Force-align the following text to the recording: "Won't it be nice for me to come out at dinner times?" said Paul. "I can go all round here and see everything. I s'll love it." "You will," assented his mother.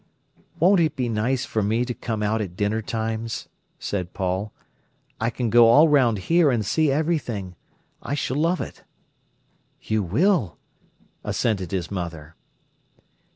"Won't 0.59 0.79
it 0.79 0.95
be 0.95 1.09
nice 1.09 1.45
for 1.45 1.61
me 1.61 1.85
to 1.85 1.93
come 1.93 2.23
out 2.23 2.41
at 2.41 2.55
dinner 2.57 2.81
times?" 2.81 3.47
said 3.77 4.13
Paul. 4.15 4.51
"I 5.19 5.29
can 5.29 5.51
go 5.51 5.67
all 5.67 5.87
round 5.89 6.17
here 6.25 6.49
and 6.49 6.65
see 6.65 6.89
everything. 6.91 7.55
I 8.01 8.15
s'll 8.15 8.35
love 8.37 8.61
it." 8.61 8.83
"You 9.79 10.01
will," 10.01 10.57
assented 11.23 11.69
his 11.69 11.91
mother. 11.91 12.33